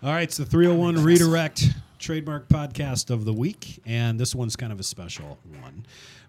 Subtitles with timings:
[0.00, 1.64] All right, it's the 301 Redirect
[1.98, 5.86] Trademark Podcast of the Week, and this one's kind of a special one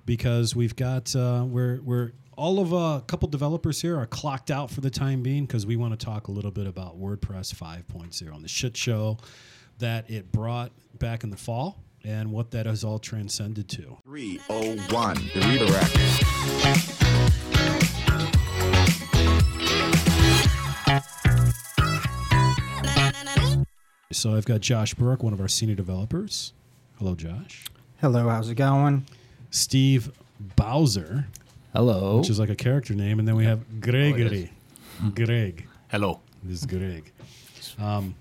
[0.07, 4.71] because we've got uh, we're we're all of a couple developers here are clocked out
[4.71, 8.33] for the time being because we want to talk a little bit about WordPress 5.0
[8.33, 9.17] and the shit show
[9.77, 13.97] that it brought back in the fall and what that has all transcended to.
[14.05, 16.98] 301, the redirect.
[24.11, 26.53] So I've got Josh Burke, one of our senior developers.
[26.97, 27.65] Hello, Josh.
[28.01, 29.05] Hello, how's it going?
[29.51, 30.11] Steve
[30.55, 31.27] Bowser,
[31.75, 32.17] Hello.
[32.17, 34.51] which is like a character name, and then we have Gregory.
[35.13, 35.67] Greg.
[35.89, 36.21] Hello.
[36.41, 37.11] This is Greg.
[37.77, 38.15] Um,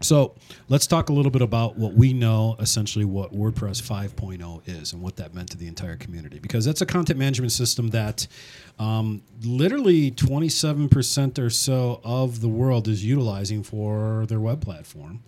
[0.00, 0.34] so
[0.68, 5.00] let's talk a little bit about what we know essentially what WordPress 5.0 is and
[5.00, 6.38] what that meant to the entire community.
[6.38, 8.26] Because that's a content management system that
[8.78, 15.22] um, literally 27% or so of the world is utilizing for their web platform.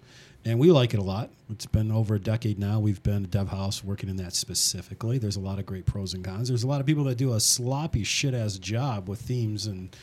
[0.44, 1.30] And we like it a lot.
[1.50, 2.78] It's been over a decade now.
[2.78, 5.18] We've been a dev house working in that specifically.
[5.18, 6.46] There's a lot of great pros and cons.
[6.48, 9.96] There's a lot of people that do a sloppy shit ass job with themes and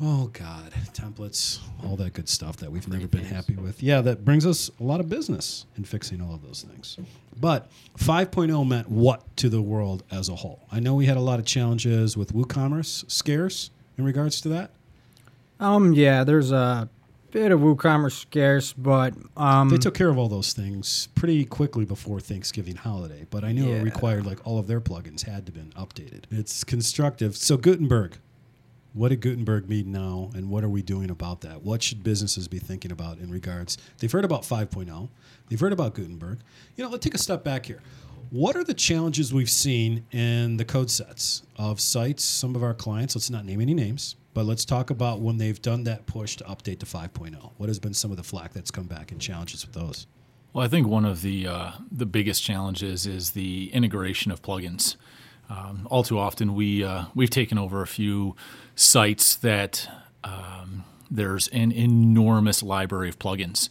[0.00, 3.80] Oh God, templates, all that good stuff that we've never been happy with.
[3.82, 6.98] Yeah, that brings us a lot of business in fixing all of those things.
[7.40, 10.66] But 5.0 meant what to the world as a whole?
[10.72, 14.72] I know we had a lot of challenges with WooCommerce scarce in regards to that.
[15.60, 16.88] Um, yeah, there's a
[17.30, 21.84] bit of WooCommerce scarce, but um, They took care of all those things pretty quickly
[21.84, 25.52] before Thanksgiving holiday, but I knew it required like all of their plugins had to
[25.52, 26.24] been updated.
[26.32, 27.36] It's constructive.
[27.36, 28.18] So Gutenberg,
[28.94, 31.62] what did Gutenberg mean now, and what are we doing about that?
[31.62, 33.76] What should businesses be thinking about in regards?
[33.98, 35.08] They've heard about 5.0,
[35.48, 36.38] they've heard about Gutenberg.
[36.76, 37.80] You know, let's take a step back here.
[38.30, 42.24] What are the challenges we've seen in the code sets of sites?
[42.24, 45.60] Some of our clients, let's not name any names, but let's talk about when they've
[45.60, 47.50] done that push to update to 5.0.
[47.56, 50.06] What has been some of the flack that's come back and challenges with those?
[50.52, 54.94] Well, I think one of the uh, the biggest challenges is the integration of plugins.
[55.50, 58.34] Um, all too often, we uh, we've taken over a few
[58.74, 59.88] sites that
[60.22, 63.68] um, there's an enormous library of plugins,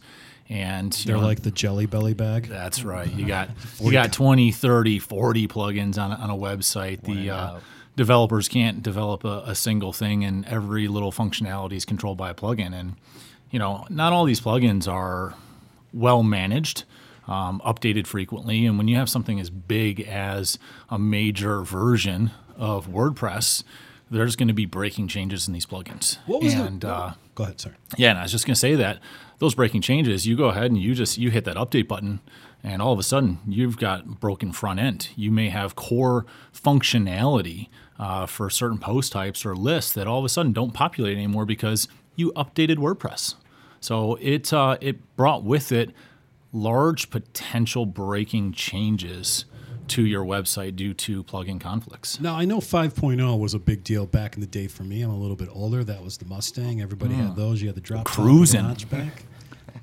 [0.48, 2.46] and They're know, like the Jelly Belly bag.
[2.48, 3.12] That's right.
[3.12, 7.02] You got you got 20, 30, 40 plugins on a, on a website.
[7.02, 7.60] The uh,
[7.96, 12.34] developers can't develop a, a single thing, and every little functionality is controlled by a
[12.34, 12.72] plugin.
[12.72, 12.94] And
[13.50, 15.34] you know, not all these plugins are
[15.92, 16.84] well managed,
[17.26, 18.66] um, updated frequently.
[18.66, 20.58] And when you have something as big as
[20.88, 23.64] a major version of WordPress,
[24.10, 26.18] there's going to be breaking changes in these plugins.
[26.26, 26.88] What was and, the?
[26.88, 27.76] uh, go ahead, sorry.
[27.96, 29.00] yeah, and I was just going to say that
[29.38, 32.20] those breaking changes, you go ahead and you just you hit that update button,
[32.62, 35.08] and all of a sudden you've got broken front end.
[35.16, 37.68] You may have core functionality
[37.98, 41.44] uh, for certain post types or lists that all of a sudden don't populate anymore
[41.46, 43.34] because you updated WordPress.
[43.80, 45.90] So it uh, it brought with it
[46.54, 49.44] large potential breaking changes
[49.88, 52.18] to your website due to plugin conflicts.
[52.20, 55.02] Now I know 5.0 was a big deal back in the day for me.
[55.02, 55.84] I'm a little bit older.
[55.84, 56.80] That was the Mustang.
[56.80, 57.60] Everybody had those.
[57.60, 59.10] You had the drop top with the notchback.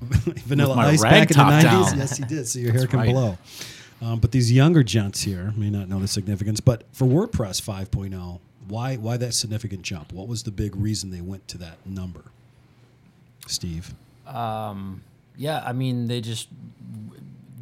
[0.00, 1.62] Vanilla With my Ice rag back in the top 90s.
[1.62, 1.98] down.
[1.98, 2.48] Yes, he did.
[2.48, 3.10] So your hair can right.
[3.10, 3.38] blow.
[4.00, 6.58] Um, but these younger gents here may not know the significance.
[6.58, 10.12] But for WordPress 5.0, why why that significant jump?
[10.12, 12.24] What was the big reason they went to that number?
[13.46, 13.94] Steve.
[15.36, 16.48] Yeah, I mean, they just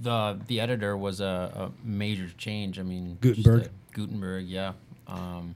[0.03, 2.78] the the editor was a, a major change.
[2.78, 3.70] I mean, Gutenberg?
[3.92, 4.72] Gutenberg, yeah.
[5.06, 5.54] Um,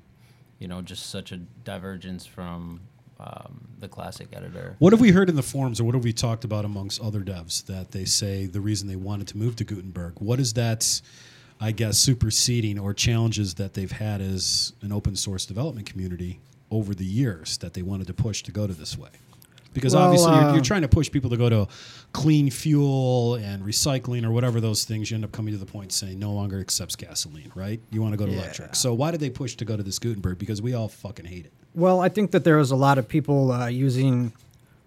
[0.58, 2.80] you know, just such a divergence from
[3.20, 4.76] um, the classic editor.
[4.78, 7.20] What have we heard in the forums, or what have we talked about amongst other
[7.20, 10.14] devs that they say the reason they wanted to move to Gutenberg?
[10.20, 11.00] What is that,
[11.60, 16.94] I guess, superseding or challenges that they've had as an open source development community over
[16.94, 19.10] the years that they wanted to push to go to this way?
[19.74, 21.68] Because Well, obviously you're, uh, you're trying to push people to go to
[22.12, 25.10] clean fuel and recycling or whatever those things.
[25.10, 27.80] You end up coming to the point saying no longer accepts gasoline, right?
[27.90, 28.74] You want to go to electric.
[28.76, 30.38] So why did they push to go to this Gutenberg?
[30.38, 31.52] Because we all fucking hate it.
[31.74, 34.32] well, I think that there was a lot of people uh, using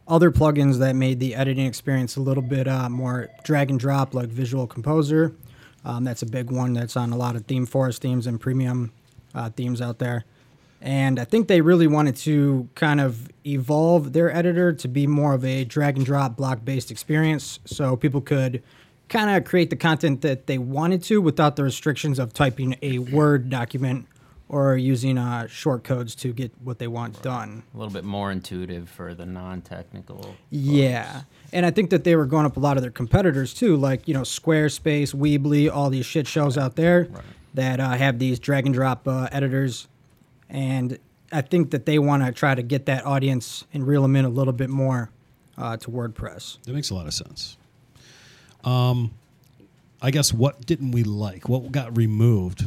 [0.07, 4.13] other plugins that made the editing experience a little bit uh, more drag and drop,
[4.13, 5.33] like Visual Composer.
[5.83, 8.93] Um, that's a big one that's on a lot of Theme Forest themes and premium
[9.35, 10.23] uh, themes out there.
[10.81, 15.33] And I think they really wanted to kind of evolve their editor to be more
[15.33, 18.61] of a drag and drop block based experience so people could
[19.09, 22.99] kind of create the content that they wanted to without the restrictions of typing a
[22.99, 24.05] Word document
[24.49, 27.63] or using uh, short codes to get what they want done.
[27.73, 30.35] A little bit more intuitive for the non-technical.
[30.49, 31.23] Yeah.
[31.51, 34.07] And I think that they were going up a lot of their competitors too, like,
[34.07, 37.09] you know, Squarespace, Weebly, all these shit shows out there
[37.55, 39.87] that uh, have these drag and drop uh, editors.
[40.49, 40.97] And
[41.31, 44.25] I think that they want to try to get that audience and reel them in
[44.25, 45.09] a little bit more
[45.57, 46.61] uh, to WordPress.
[46.63, 47.57] That makes a lot of sense.
[48.63, 49.11] Um,
[50.01, 51.49] I guess what didn't we like?
[51.49, 52.65] What got removed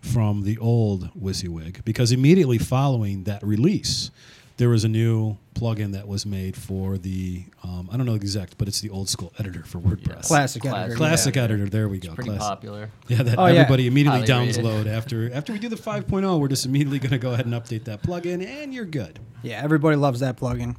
[0.00, 1.84] from the old WYSIWYG?
[1.84, 4.10] Because immediately following that release,
[4.58, 8.58] there was a new plugin that was made for the um, I don't know exact,
[8.58, 10.26] but it's the old school editor for WordPress.
[10.28, 10.78] Classic, Classic.
[10.78, 10.96] editor.
[10.96, 11.42] Classic Yeah.
[11.42, 11.68] editor.
[11.68, 12.14] There we go.
[12.14, 12.46] Pretty Classic.
[12.48, 12.90] popular.
[13.08, 13.60] Yeah, that Oh, yeah.
[13.60, 14.86] everybody immediately Highly rated.
[14.88, 16.38] after after we do the 5.0.
[16.38, 19.18] We're just immediately going to go ahead and update that plugin, and you're good.
[19.42, 20.76] Yeah, everybody loves that plugin.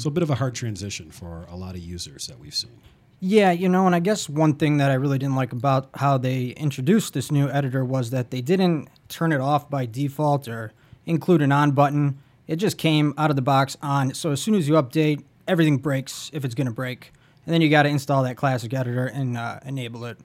[0.00, 2.72] So a bit of a hard transition for a lot of users that we've seen.
[3.20, 6.18] Yeah, you know, and I guess one thing that I really didn't like about how
[6.18, 10.72] they introduced this new editor was that they didn't turn it off by default or
[11.06, 12.18] include an on button.
[12.46, 14.14] It just came out of the box on.
[14.14, 17.12] So as soon as you update, everything breaks if it's going to break.
[17.44, 20.18] And then you got to install that classic editor and uh, enable it.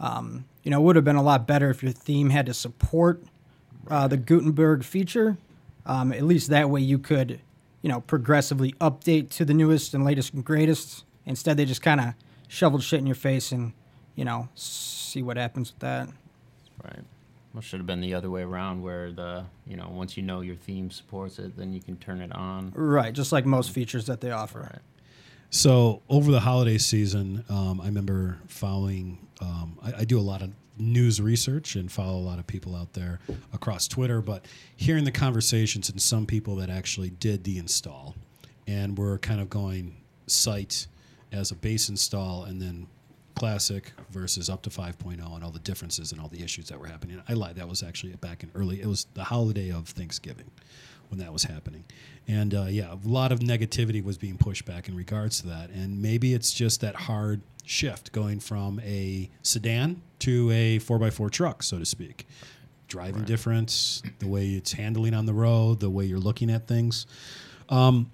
[0.00, 2.54] Um, you know, it would have been a lot better if your theme had to
[2.54, 3.22] support
[3.88, 5.38] uh, the Gutenberg feature.
[5.84, 7.40] Um, at least that way you could,
[7.80, 11.04] you know, progressively update to the newest and latest and greatest.
[11.24, 12.14] Instead, they just kind of
[12.48, 13.72] shoveled shit in your face and,
[14.14, 16.08] you know, see what happens with that.
[16.82, 17.04] Right.
[17.56, 20.42] Well, should have been the other way around, where the you know once you know
[20.42, 22.70] your theme supports it, then you can turn it on.
[22.76, 24.60] Right, just like most features that they offer.
[24.60, 24.82] Right.
[25.48, 29.26] So over the holiday season, um, I remember following.
[29.40, 32.76] Um, I, I do a lot of news research and follow a lot of people
[32.76, 33.20] out there
[33.54, 34.44] across Twitter, but
[34.76, 38.14] hearing the conversations and some people that actually did the install
[38.66, 40.88] and were kind of going site
[41.32, 42.86] as a base install and then
[43.36, 46.86] classic versus up to 5.0 and all the differences and all the issues that were
[46.86, 47.22] happening.
[47.28, 47.56] I lied.
[47.56, 48.80] That was actually back in early.
[48.80, 50.50] It was the holiday of Thanksgiving
[51.10, 51.84] when that was happening.
[52.26, 55.70] And uh, yeah, a lot of negativity was being pushed back in regards to that.
[55.70, 61.62] And maybe it's just that hard shift going from a sedan to a 4x4 truck,
[61.62, 62.26] so to speak.
[62.88, 67.06] Driving difference, the way it's handling on the road, the way you're looking at things.
[67.68, 68.10] Um,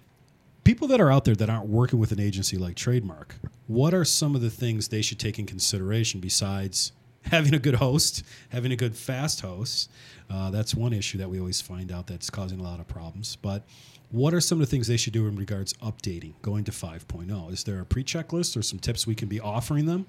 [0.65, 3.37] people that are out there that aren't working with an agency like Trademark,
[3.73, 6.93] what are some of the things they should take in consideration besides
[7.23, 9.91] having a good host, having a good fast host?
[10.29, 13.37] Uh, that's one issue that we always find out that's causing a lot of problems.
[13.37, 13.65] But
[14.11, 17.53] what are some of the things they should do in regards updating, going to 5.0?
[17.53, 20.07] Is there a pre-checklist or some tips we can be offering them?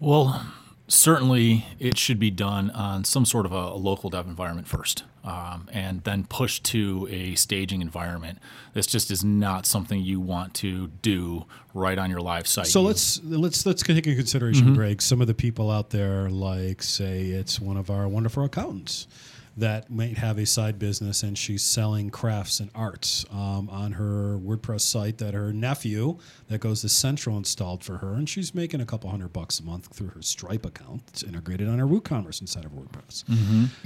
[0.00, 0.44] Well,
[0.88, 5.04] certainly it should be done on some sort of a, a local dev environment first,
[5.24, 8.38] um, and then push to a staging environment.
[8.74, 12.66] This just is not something you want to do right on your live site.
[12.66, 16.82] So let's let's let's take into consideration, Greg, some of the people out there, like
[16.82, 19.06] say it's one of our wonderful accountants
[19.56, 24.38] that might have a side business and she's selling crafts and arts um, on her
[24.38, 26.18] WordPress site that her nephew
[26.48, 29.62] that goes to Central installed for her, and she's making a couple hundred bucks a
[29.62, 31.02] month through her Stripe account.
[31.08, 33.24] It's integrated on her WooCommerce inside of WordPress.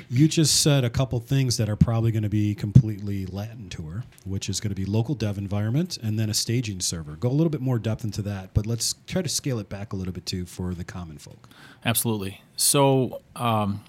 [0.09, 3.83] You just said a couple things that are probably going to be completely Latin to
[3.89, 7.17] her, which is going to be local dev environment and then a staging server.
[7.17, 9.93] Go a little bit more depth into that, but let's try to scale it back
[9.93, 11.49] a little bit too for the common folk.
[11.85, 12.43] Absolutely.
[12.57, 13.83] So, um,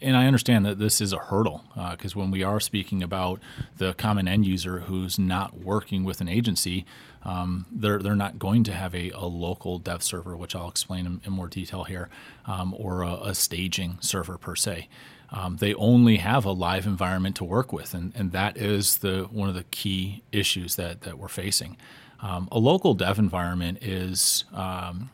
[0.00, 3.40] and I understand that this is a hurdle because when we are speaking about
[3.78, 6.84] the common end user who's not working with an agency,
[7.22, 11.06] um, they're they're not going to have a, a local dev server, which I'll explain
[11.06, 12.08] in, in more detail here,
[12.46, 14.88] um, or a, a staging server per se.
[15.32, 19.28] Um, they only have a live environment to work with, and, and that is the
[19.30, 21.76] one of the key issues that that we're facing.
[22.22, 25.10] Um, a local dev environment is um,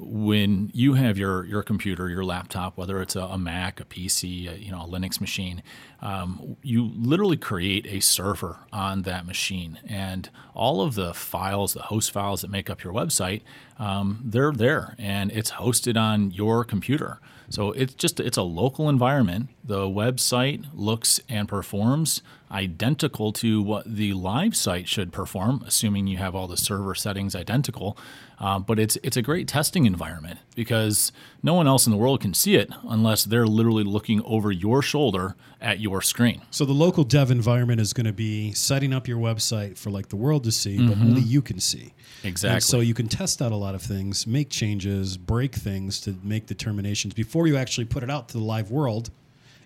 [0.00, 4.52] when you have your your computer, your laptop, whether it's a, a Mac, a PC,
[4.52, 5.62] a, you know, a Linux machine,
[6.00, 11.82] um, you literally create a server on that machine, and all of the files, the
[11.82, 13.42] host files that make up your website,
[13.78, 17.18] um, they're there, and it's hosted on your computer.
[17.50, 19.48] So it's just it's a local environment.
[19.64, 26.16] The website looks and performs identical to what the live site should perform, assuming you
[26.18, 27.96] have all the server settings identical.
[28.40, 31.10] Um, but it's it's a great testing environment because
[31.42, 34.80] no one else in the world can see it unless they're literally looking over your
[34.80, 36.42] shoulder at your screen.
[36.50, 40.08] So the local dev environment is going to be setting up your website for like
[40.08, 41.94] the world to see, but only you can see.
[42.22, 42.54] Exactly.
[42.54, 46.16] And so you can test out a lot of things, make changes, break things to
[46.22, 49.10] make determinations before you actually put it out to the live world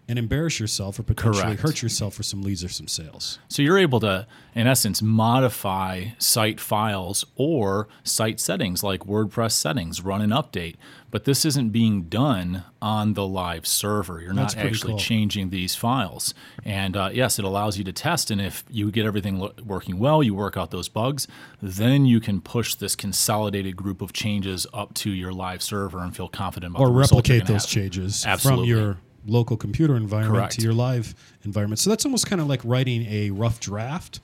[0.09, 1.61] and embarrass yourself or potentially Correct.
[1.61, 3.39] hurt yourself for some leads or some sales.
[3.49, 10.03] So you're able to, in essence, modify site files or site settings like WordPress settings,
[10.03, 10.75] run an update.
[11.11, 14.21] But this isn't being done on the live server.
[14.21, 14.99] You're That's not actually cool.
[14.99, 16.35] changing these files.
[16.65, 18.31] And uh, yes, it allows you to test.
[18.31, 21.29] And if you get everything lo- working well, you work out those bugs,
[21.61, 26.17] then you can push this consolidated group of changes up to your live server and
[26.17, 27.71] feel confident about or replicate those have.
[27.71, 28.71] changes Absolutely.
[28.71, 30.55] from your local computer environment Correct.
[30.57, 31.15] to your live
[31.45, 31.79] environment.
[31.79, 34.21] So that's almost kind of like writing a rough draft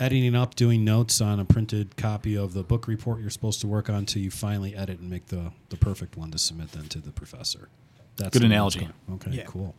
[0.00, 3.66] editing up, doing notes on a printed copy of the book report you're supposed to
[3.66, 6.84] work on until you finally edit and make the, the perfect one to submit then
[6.88, 7.68] to the professor.
[8.16, 8.88] That's Good analogy.
[9.12, 9.44] Okay, Yeah.
[9.44, 9.74] cool.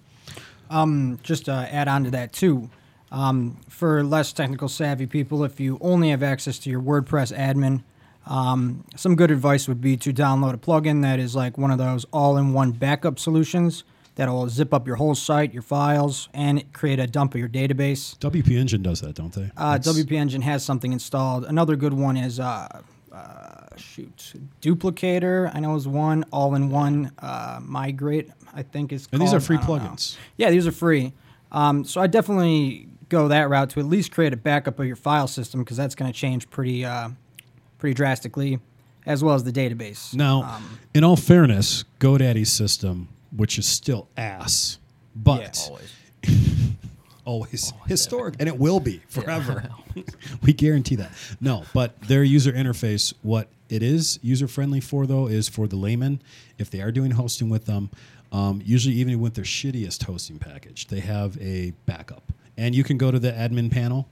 [1.21, 2.69] just to add on to that too,
[3.11, 7.83] um, for less technical savvy people, if you only have access to your WordPress admin,
[8.25, 11.77] um, some good advice would be to download a plugin that is like one of
[11.77, 13.83] those all-in-one backup solutions
[14.15, 18.17] that'll zip up your whole site, your files, and create a dump of your database.
[18.19, 19.51] WP Engine does that, don't they?
[19.57, 21.45] Uh, WP Engine has something installed.
[21.45, 22.81] Another good one is uh,
[23.11, 25.51] uh, shoot Duplicator.
[25.53, 28.29] I know is one all-in-one uh, migrate.
[28.53, 29.07] I think is.
[29.07, 29.13] Called.
[29.13, 29.89] And these are free don't know.
[29.89, 30.17] plugins.
[30.37, 31.13] Yeah, these are free.
[31.51, 34.95] Um, so I definitely go that route to at least create a backup of your
[34.95, 37.09] file system because that's going to change pretty, uh,
[37.77, 38.59] pretty drastically,
[39.05, 40.13] as well as the database.
[40.15, 44.79] Now, Um, in all fairness, GoDaddy's system, which is still ass,
[45.15, 45.91] but Always.
[47.25, 49.69] always historic, and it will be forever.
[50.43, 51.11] we guarantee that.
[51.39, 55.75] No, but their user interface, what it is user friendly for though, is for the
[55.75, 56.21] layman.
[56.57, 57.89] If they are doing hosting with them,
[58.31, 62.97] um, usually even with their shittiest hosting package, they have a backup, and you can
[62.97, 64.07] go to the admin panel.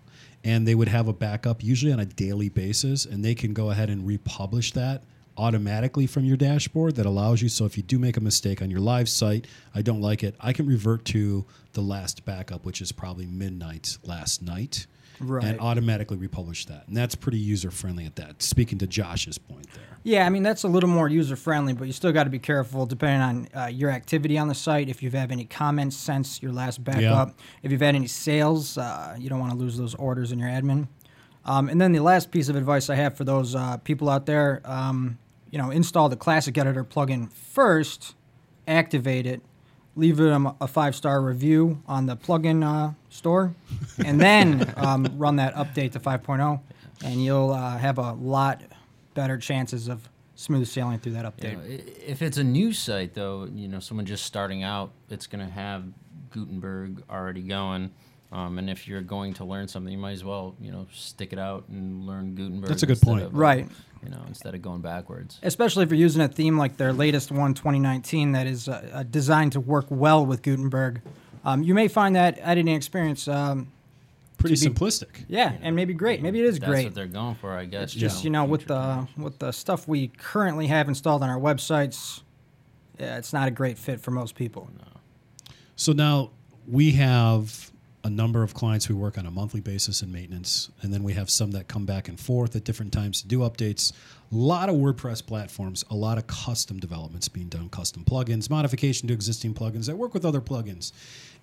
[0.46, 3.70] And they would have a backup usually on a daily basis, and they can go
[3.70, 5.02] ahead and republish that
[5.38, 8.70] automatically from your dashboard that allows you so if you do make a mistake on
[8.70, 12.82] your live site i don't like it i can revert to the last backup which
[12.82, 14.86] is probably midnight last night
[15.20, 15.44] Right.
[15.44, 19.68] and automatically republish that and that's pretty user friendly at that speaking to josh's point
[19.74, 22.30] there Yeah, I mean that's a little more user friendly, but you still got to
[22.30, 24.90] be careful depending on uh, your activity on the site.
[24.90, 29.16] If you've had any comments since your last backup, if you've had any sales, uh,
[29.18, 30.90] you don't want to lose those orders in your admin.
[31.46, 34.26] Um, and then the last piece of advice I have for those uh, people out
[34.26, 35.20] there, um,
[35.54, 38.16] you know, install the Classic Editor plugin first,
[38.68, 39.40] activate it,
[39.96, 43.54] leave them a five star review on the plugin uh, store,
[44.04, 46.60] and then um, run that update to 5.0,
[47.06, 48.64] and you'll uh, have a lot
[49.14, 51.54] better chances of smooth sailing through that You update.
[51.54, 51.62] know,
[52.04, 55.54] if it's a new site, though, you know, someone just starting out, it's going to
[55.54, 55.84] have
[56.32, 57.92] Gutenberg already going.
[58.34, 61.34] Um, and if you're going to learn something, you might as well, you know, stick
[61.34, 62.68] it out and learn Gutenberg.
[62.68, 63.22] That's a good point.
[63.22, 63.70] of, Right.
[64.04, 65.40] You know, instead of going backwards.
[65.44, 69.04] Especially if you're using a theme like their latest one, 2019, that is uh, uh,
[69.04, 71.02] designed to work well with Gutenberg.
[71.46, 73.72] Um, you may find that editing experience, um,
[74.38, 76.22] pretty To be- simplistic yeah, and maybe great.
[76.22, 76.84] Maybe it is That's great.
[76.84, 77.84] That's what they're going for, I guess.
[77.84, 81.40] It's just you know with the with the stuff we currently have installed on our
[81.40, 82.24] websites,
[83.00, 84.70] yeah, it's not a great fit for most people.
[85.76, 86.32] So now
[86.68, 87.72] we have
[88.04, 91.14] a number of clients we work on a monthly basis in maintenance, and then we
[91.14, 93.94] have some that come back and forth at different times to do updates.
[94.32, 99.08] A lot of WordPress platforms, a lot of custom developments being done, custom plugins, modification
[99.08, 100.92] to existing plugins that work with other plugins.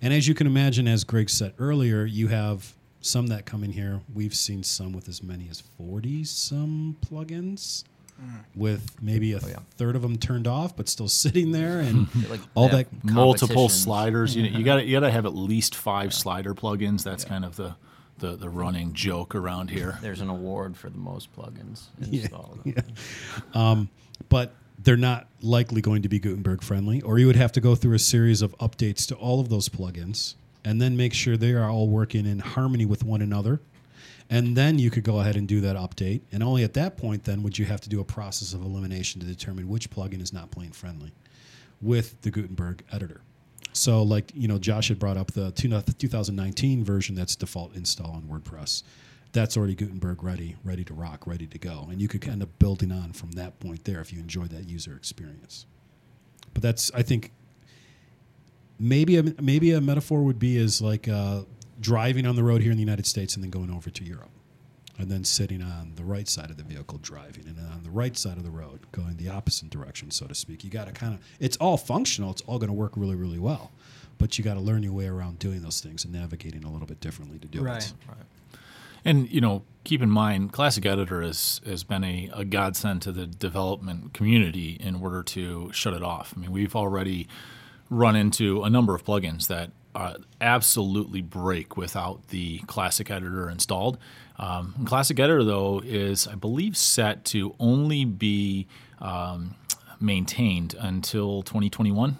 [0.01, 3.71] And as you can imagine, as Greg said earlier, you have some that come in
[3.71, 4.01] here.
[4.13, 7.83] We've seen some with as many as 40 some plugins.
[8.55, 12.41] With maybe a oh, third of them turned off, but still sitting there, and like
[12.53, 14.35] all that multiple sliders.
[14.35, 17.03] You, you got you got to have at least five slider plugins.
[17.03, 17.75] That's kind of the,
[18.19, 19.97] the the running joke around here.
[20.01, 22.59] There's an award for the most plugins installed.
[22.63, 22.81] Yeah,
[23.53, 23.89] um,
[24.29, 27.75] but they're not likely going to be Gutenberg friendly, or you would have to go
[27.75, 31.53] through a series of updates to all of those plugins and then make sure they
[31.53, 33.59] are all working in harmony with one another.
[34.31, 36.21] And then you could go ahead and do that update.
[36.31, 39.19] And only at that point, then, would you have to do a process of elimination
[39.19, 41.11] to determine which plugin is not plain friendly
[41.81, 43.21] with the Gutenberg editor.
[43.73, 48.23] So, like, you know, Josh had brought up the 2019 version that's default install on
[48.23, 48.83] WordPress.
[49.33, 51.87] That's already Gutenberg ready, ready to rock, ready to go.
[51.89, 54.69] And you could end up building on from that point there if you enjoy that
[54.69, 55.65] user experience.
[56.53, 57.31] But that's, I think,
[58.79, 61.41] maybe a, maybe a metaphor would be as like uh,
[61.81, 64.29] driving on the road here in the United States and then going over to Europe.
[64.97, 67.89] And then sitting on the right side of the vehicle driving, and then on the
[67.89, 70.63] right side of the road going the opposite direction, so to speak.
[70.63, 73.39] You got to kind of, it's all functional, it's all going to work really, really
[73.39, 73.71] well.
[74.19, 76.85] But you got to learn your way around doing those things and navigating a little
[76.85, 77.83] bit differently to do Right.
[77.83, 77.93] it.
[79.03, 83.11] And you know, keep in mind, Classic Editor has has been a, a godsend to
[83.11, 86.33] the development community in order to shut it off.
[86.37, 87.27] I mean, we've already
[87.89, 93.97] run into a number of plugins that uh, absolutely break without the Classic Editor installed.
[94.37, 98.67] Um, and Classic Editor, though, is I believe set to only be
[98.99, 99.55] um,
[99.99, 102.17] maintained until 2021.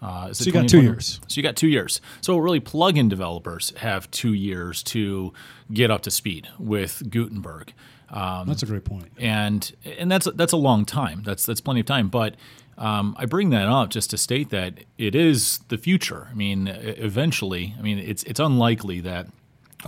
[0.00, 1.20] Uh, is So it you got two years.
[1.26, 2.00] So you got two years.
[2.20, 5.32] So really, plugin developers have two years to
[5.72, 7.72] get up to speed with Gutenberg,
[8.10, 9.10] um, That's a great point.
[9.18, 11.22] and and that's that's a long time.
[11.24, 12.08] That's that's plenty of time.
[12.08, 12.36] But
[12.78, 16.28] um, I bring that up just to state that it is the future.
[16.30, 19.26] I mean, eventually, I mean, it's it's unlikely that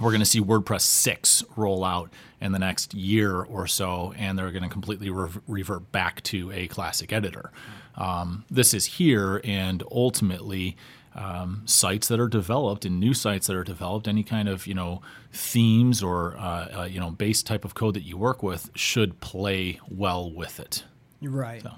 [0.01, 4.39] we're going to see WordPress 6 roll out in the next year or so, and
[4.39, 7.51] they're going to completely re- revert back to a classic editor.
[7.97, 10.77] Um, this is here, and ultimately,
[11.15, 14.75] um, sites that are developed and new sites that are developed, any kind of you
[14.75, 18.71] know themes or uh, uh, you know base type of code that you work with
[18.75, 20.85] should play well with it.
[21.21, 21.65] You're right.
[21.65, 21.75] Uh,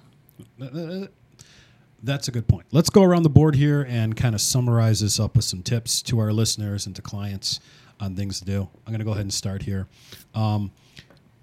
[2.03, 2.67] That's a good point.
[2.73, 6.03] Let's go around the board here and kind of summarize this up with some tips
[6.03, 7.61] to our listeners and to clients
[8.01, 8.69] on things to do.
[8.87, 9.87] I'm going to go ahead and start here.
[10.35, 10.73] Um,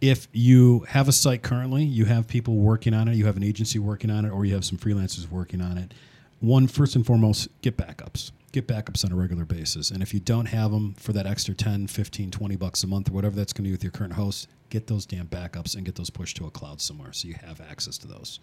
[0.02, 3.44] if you have a site currently, you have people working on it, you have an
[3.44, 5.94] agency working on it, or you have some freelancers working on it,
[6.40, 8.32] one, first and foremost, get backups.
[8.52, 9.92] Get backups on a regular basis.
[9.92, 13.10] And if you don't have them for that extra 10, 15, 20 bucks a month
[13.10, 15.86] or whatever that's going to be with your current host, get those damn backups and
[15.86, 18.40] get those pushed to a cloud somewhere so you have access to those.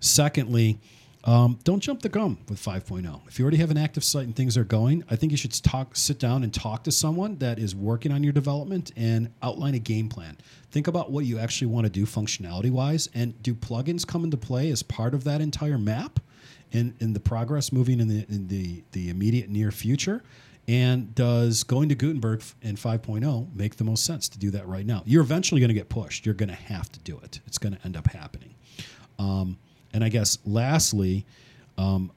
[0.00, 0.78] Secondly,
[1.26, 3.26] um, don't jump the gun with 5.0.
[3.26, 5.52] If you already have an active site and things are going, I think you should
[5.52, 9.74] talk, sit down and talk to someone that is working on your development and outline
[9.74, 10.38] a game plan.
[10.70, 14.36] Think about what you actually want to do functionality wise, and do plugins come into
[14.36, 16.20] play as part of that entire map
[16.70, 20.22] in, in the progress moving in the in the, the immediate near future?
[20.68, 24.84] And does going to Gutenberg in 5.0 make the most sense to do that right
[24.84, 25.02] now?
[25.06, 26.26] You're eventually going to get pushed.
[26.26, 27.40] You're going to have to do it.
[27.46, 28.54] It's going to end up happening.
[29.18, 29.58] Um,
[29.92, 31.24] and I guess lastly,
[31.78, 32.10] um,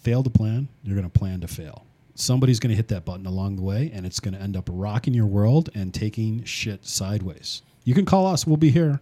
[0.00, 1.84] fail to plan, you're going to plan to fail.
[2.14, 4.68] Somebody's going to hit that button along the way, and it's going to end up
[4.70, 7.62] rocking your world and taking shit sideways.
[7.84, 9.00] You can call us, we'll be here.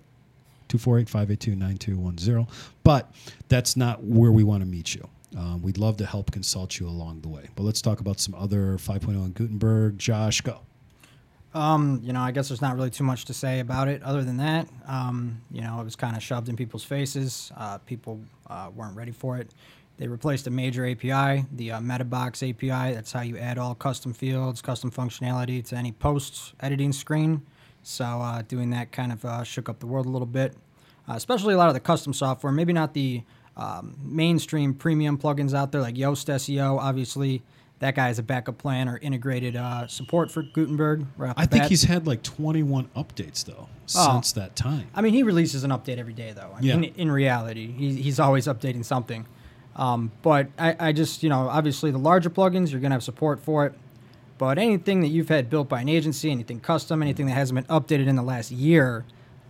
[0.68, 2.46] 248 582 9210.
[2.84, 3.10] But
[3.48, 5.08] that's not where we want to meet you.
[5.36, 7.48] Um, we'd love to help consult you along the way.
[7.54, 9.98] But let's talk about some other 5.0 in Gutenberg.
[9.98, 10.60] Josh, go.
[11.54, 14.22] Um, you know, I guess there's not really too much to say about it other
[14.22, 14.68] than that.
[14.86, 17.52] Um, you know, it was kind of shoved in people's faces.
[17.56, 19.50] Uh, people uh, weren't ready for it.
[19.96, 22.94] They replaced a major API, the uh, MetaBox API.
[22.94, 27.42] That's how you add all custom fields, custom functionality to any post editing screen.
[27.82, 30.54] So uh, doing that kind of uh, shook up the world a little bit,
[31.08, 32.52] uh, especially a lot of the custom software.
[32.52, 33.24] Maybe not the
[33.58, 36.78] um, mainstream premium plugins out there like Yoast SEO.
[36.78, 37.42] Obviously,
[37.80, 41.06] that guy has a backup plan or integrated uh, support for Gutenberg.
[41.16, 41.70] Right I think bat.
[41.70, 44.12] he's had like 21 updates, though, Oh.
[44.14, 44.86] since that time.
[44.94, 46.50] I mean, he releases an update every day, though.
[46.56, 46.76] I Yeah.
[46.76, 49.26] mean, in reality, he's, he's always updating something.
[49.76, 53.02] Um, but I, I just, you know, obviously the larger plugins, you're going to have
[53.04, 53.74] support for it.
[54.38, 57.76] But anything that you've had built by an agency, anything custom, anything that hasn't been
[57.76, 59.04] updated in the last year,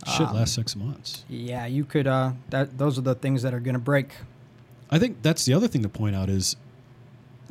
[0.07, 1.25] Shit, last six months.
[1.29, 2.07] yeah, you could.
[2.07, 4.11] Uh, that those are the things that are going to break.
[4.91, 6.57] I think that's the other thing to point out is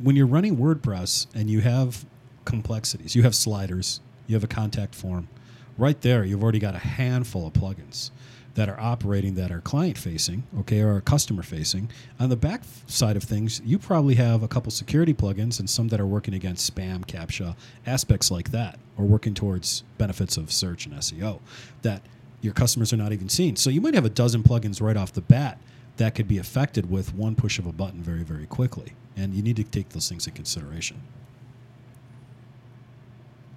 [0.00, 2.04] when you're running WordPress and you have
[2.44, 5.28] complexities, you have sliders, you have a contact form,
[5.76, 8.10] right there you've already got a handful of plugins
[8.54, 11.88] that are operating that are client facing, okay, or customer facing.
[12.18, 15.86] On the back side of things, you probably have a couple security plugins and some
[15.88, 17.54] that are working against spam, captcha,
[17.86, 21.38] aspects like that, or working towards benefits of search and SEO
[21.82, 22.02] that
[22.40, 23.56] your customers are not even seeing.
[23.56, 25.60] So you might have a dozen plugins right off the bat
[25.96, 28.92] that could be affected with one push of a button very, very quickly.
[29.16, 31.02] And you need to take those things in consideration.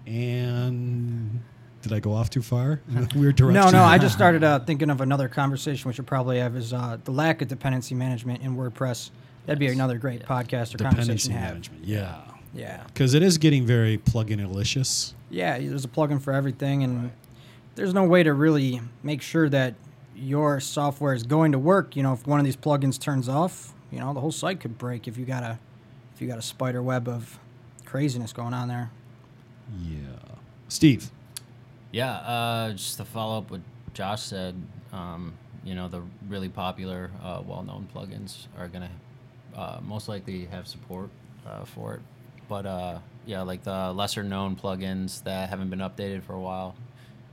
[0.08, 1.42] And
[1.82, 2.82] did I go off too far?
[2.90, 3.54] in a Weird direction.
[3.54, 6.74] No, no, I just started uh, thinking of another conversation we should probably have is
[6.74, 9.12] uh, the lack of dependency management in WordPress.
[9.46, 11.50] That'd be another great podcast or dependency conversation to have.
[11.50, 11.84] management.
[11.86, 12.22] Yeah.
[12.54, 12.84] Yeah.
[12.88, 15.14] Because it is getting very plug-in delicious.
[15.30, 17.12] Yeah, there's a plugin for everything, and
[17.76, 19.76] there's no way to really make sure that
[20.16, 21.96] your software is going to work.
[21.96, 24.78] You know, if one of these plugins turns off, you know, the whole site could
[24.78, 25.60] break if you got a
[26.14, 27.40] if you got a spider web of
[27.86, 28.92] craziness going on there.
[29.84, 29.98] Yeah.
[30.68, 31.12] Steve.
[31.92, 33.62] Yeah, uh, just to follow up what
[33.94, 34.56] Josh said,
[34.94, 35.34] um,
[35.66, 38.90] you know, the really popular, uh, well-known plugins are gonna
[39.56, 41.10] uh, most likely have support
[41.46, 42.02] uh, for it.
[42.48, 46.76] But uh, yeah, like the lesser-known plugins that haven't been updated for a while,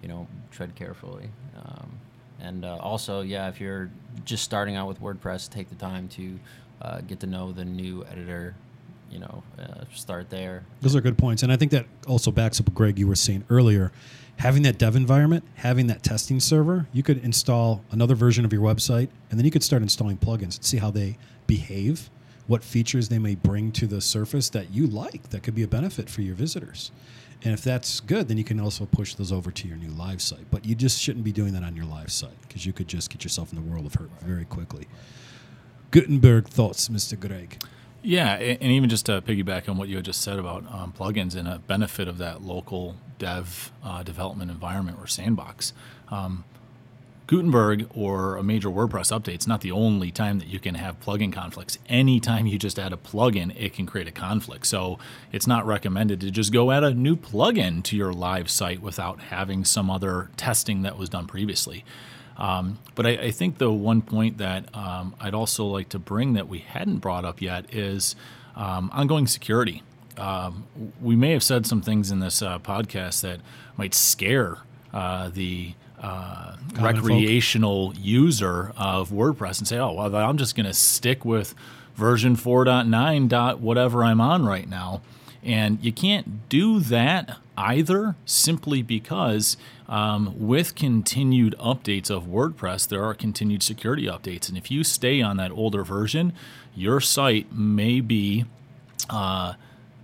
[0.03, 1.29] you know, tread carefully.
[1.57, 1.99] Um,
[2.41, 3.91] and uh, also, yeah, if you're
[4.25, 6.39] just starting out with WordPress, take the time to
[6.83, 8.55] uh, get to know the new editor.
[9.11, 10.65] You know, uh, start there.
[10.83, 11.43] Those are good points.
[11.43, 13.91] And I think that also backs up what Greg, you were saying earlier.
[14.37, 18.61] Having that dev environment, having that testing server, you could install another version of your
[18.61, 22.11] website, and then you could start installing plugins and see how they behave,
[22.47, 25.69] what features they may bring to the surface that you like that could be a
[25.69, 26.93] benefit for your visitors.
[27.45, 30.21] And if that's good, then you can also push those over to your new live
[30.21, 30.51] site.
[30.51, 33.11] But you just shouldn't be doing that on your live site because you could just
[33.11, 34.89] get yourself in the world of hurt very quickly.
[35.91, 37.19] Gutenberg thoughts, Mr.
[37.19, 37.63] Greg.
[38.03, 41.35] Yeah, and even just to piggyback on what you had just said about um, plugins
[41.35, 45.73] and a benefit of that local dev uh, development environment or sandbox.
[46.09, 46.45] Um,
[47.29, 50.99] Gutenberg or a major WordPress update is not the only time that you can have
[50.99, 51.79] plugin conflicts.
[51.87, 54.67] Anytime you just add a plugin, it can create a conflict.
[54.67, 54.99] So
[55.31, 59.21] it's not recommended to just go add a new plugin to your live site without
[59.21, 61.85] having some other testing that was done previously.
[62.39, 66.33] Um, but I, I, think the one point that um, I'd also like to bring
[66.35, 68.17] that we hadn't brought up yet is
[68.57, 69.83] um, ongoing security.
[70.17, 70.67] Um,
[71.03, 73.41] we may have said some things in this uh, podcast that
[73.77, 74.59] might scare
[74.95, 78.05] uh, the uh, recreational folk.
[78.05, 81.55] user of WordPress and say, oh, well, I'm just going to stick with
[81.95, 85.03] version 4.9 dot whatever I'm on right now.
[85.43, 89.57] And you can't do that either simply because
[89.89, 94.49] um, with continued updates of WordPress, there are continued security updates.
[94.49, 96.33] And if you stay on that older version,
[96.75, 98.45] your site may be.
[99.11, 99.55] Uh,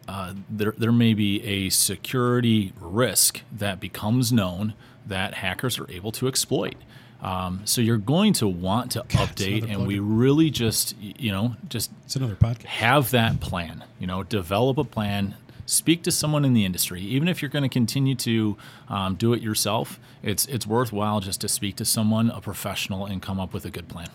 [0.06, 4.74] uh, there, there may be a security risk that becomes known
[5.06, 6.76] that hackers are able to exploit.
[7.22, 11.56] Um, so you're going to want to God, update, and we really just, you know,
[11.68, 12.64] just it's another podcast.
[12.64, 13.82] Have that plan.
[13.98, 15.34] You know, develop a plan.
[15.64, 18.58] Speak to someone in the industry, even if you're going to continue to
[18.90, 19.98] um, do it yourself.
[20.22, 23.70] It's it's worthwhile just to speak to someone, a professional, and come up with a
[23.70, 24.08] good plan.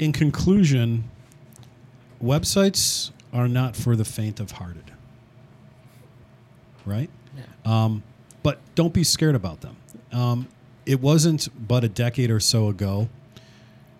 [0.00, 1.04] In conclusion,
[2.20, 4.90] websites are not for the faint of hearted.
[6.84, 7.10] Right?
[7.36, 7.44] Yeah.
[7.84, 8.02] Um,
[8.42, 9.76] but don't be scared about them.
[10.12, 10.48] Um,
[10.86, 13.08] it wasn't but a decade or so ago,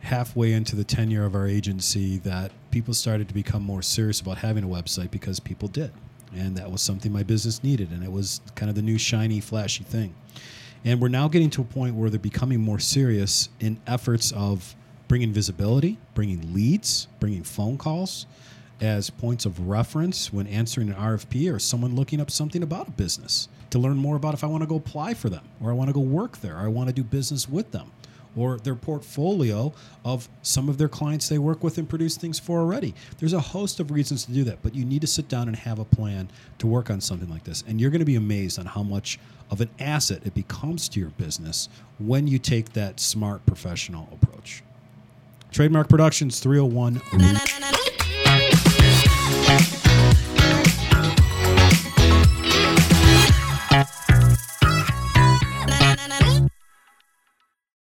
[0.01, 4.39] halfway into the tenure of our agency, that people started to become more serious about
[4.39, 5.91] having a website because people did.
[6.35, 7.91] And that was something my business needed.
[7.91, 10.15] And it was kind of the new shiny, flashy thing.
[10.85, 14.77] And we're now getting to a point where they're becoming more serious in efforts of
[15.09, 18.27] bringing visibility, bringing leads, bringing phone calls
[18.81, 22.93] as points of reference when answering an RFP or someone looking up something about a
[22.93, 25.75] business to learn more about if I want to go apply for them or I
[25.75, 27.91] want to go work there or I want to do business with them
[28.37, 29.73] or their portfolio
[30.05, 32.95] of some of their clients they work with and produce things for already.
[33.19, 35.57] There's a host of reasons to do that, but you need to sit down and
[35.57, 37.65] have a plan to work on something like this.
[37.67, 39.19] And you're going to be amazed on how much
[39.51, 44.63] of an asset it becomes to your business when you take that smart professional approach.
[45.51, 47.01] Trademark Productions 301